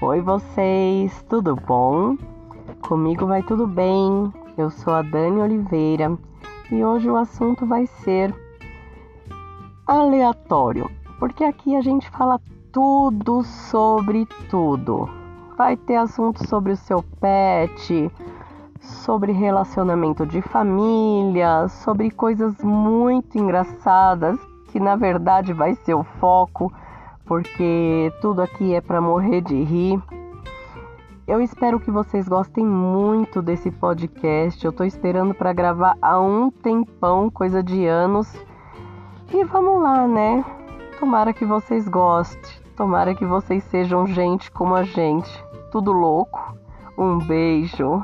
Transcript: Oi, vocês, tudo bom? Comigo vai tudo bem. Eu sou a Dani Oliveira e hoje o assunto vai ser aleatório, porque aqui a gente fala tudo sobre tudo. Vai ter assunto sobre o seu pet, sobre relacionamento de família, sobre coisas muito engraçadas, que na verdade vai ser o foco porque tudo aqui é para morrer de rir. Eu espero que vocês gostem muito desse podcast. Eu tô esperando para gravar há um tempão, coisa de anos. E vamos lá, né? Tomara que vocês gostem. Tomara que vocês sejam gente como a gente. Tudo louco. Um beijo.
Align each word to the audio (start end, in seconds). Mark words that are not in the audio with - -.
Oi, 0.00 0.20
vocês, 0.20 1.24
tudo 1.28 1.56
bom? 1.56 2.16
Comigo 2.86 3.26
vai 3.26 3.42
tudo 3.42 3.66
bem. 3.66 4.32
Eu 4.56 4.70
sou 4.70 4.94
a 4.94 5.02
Dani 5.02 5.40
Oliveira 5.40 6.16
e 6.70 6.84
hoje 6.84 7.10
o 7.10 7.16
assunto 7.16 7.66
vai 7.66 7.84
ser 7.84 8.32
aleatório, 9.84 10.88
porque 11.18 11.42
aqui 11.42 11.74
a 11.74 11.80
gente 11.80 12.08
fala 12.10 12.40
tudo 12.70 13.42
sobre 13.42 14.24
tudo. 14.48 15.10
Vai 15.56 15.76
ter 15.76 15.96
assunto 15.96 16.46
sobre 16.46 16.74
o 16.74 16.76
seu 16.76 17.02
pet, 17.20 18.08
sobre 18.78 19.32
relacionamento 19.32 20.24
de 20.24 20.40
família, 20.40 21.66
sobre 21.66 22.12
coisas 22.12 22.56
muito 22.62 23.36
engraçadas, 23.36 24.38
que 24.68 24.78
na 24.78 24.94
verdade 24.94 25.52
vai 25.52 25.74
ser 25.74 25.94
o 25.94 26.04
foco 26.04 26.72
porque 27.28 28.10
tudo 28.22 28.40
aqui 28.40 28.74
é 28.74 28.80
para 28.80 29.00
morrer 29.00 29.42
de 29.42 29.62
rir. 29.62 30.02
Eu 31.26 31.42
espero 31.42 31.78
que 31.78 31.90
vocês 31.90 32.26
gostem 32.26 32.64
muito 32.64 33.42
desse 33.42 33.70
podcast. 33.70 34.64
Eu 34.64 34.72
tô 34.72 34.82
esperando 34.82 35.34
para 35.34 35.52
gravar 35.52 35.94
há 36.00 36.18
um 36.18 36.50
tempão, 36.50 37.30
coisa 37.30 37.62
de 37.62 37.86
anos. 37.86 38.34
E 39.30 39.44
vamos 39.44 39.82
lá, 39.82 40.08
né? 40.08 40.42
Tomara 40.98 41.34
que 41.34 41.44
vocês 41.44 41.86
gostem. 41.86 42.50
Tomara 42.74 43.14
que 43.14 43.26
vocês 43.26 43.62
sejam 43.64 44.06
gente 44.06 44.50
como 44.50 44.74
a 44.74 44.84
gente. 44.84 45.30
Tudo 45.70 45.92
louco. 45.92 46.56
Um 46.96 47.18
beijo. 47.18 48.02